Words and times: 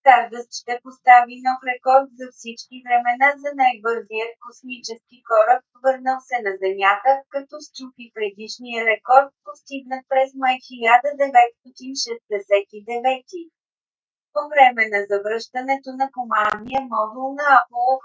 стардъст 0.00 0.50
ще 0.60 0.80
постави 0.84 1.34
нов 1.46 1.60
рекорд 1.70 2.08
за 2.20 2.26
всички 2.36 2.74
времена 2.86 3.28
за 3.42 3.50
най-бързият 3.62 4.34
космически 4.46 5.16
кораб 5.28 5.62
върнал 5.84 6.18
се 6.28 6.36
на 6.46 6.52
земята 6.64 7.10
като 7.34 7.54
счупи 7.66 8.06
предишния 8.16 8.80
рекорд 8.92 9.30
постигнат 9.46 10.04
през 10.10 10.30
май 10.42 10.56
1969 10.56 13.32
г. 13.32 13.32
по 14.34 14.42
време 14.50 14.82
на 14.92 15.00
завръщането 15.10 15.88
на 16.00 16.06
командния 16.16 16.82
модул 16.92 17.28
на 17.38 17.46
аполо 17.58 17.94